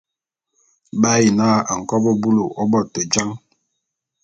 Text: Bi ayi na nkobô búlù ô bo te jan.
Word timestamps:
Bi 0.99 1.07
ayi 1.13 1.29
na 1.39 1.47
nkobô 1.77 2.11
búlù 2.21 2.43
ô 2.61 2.63
bo 2.71 2.79
te 2.93 3.01
jan. 3.13 3.29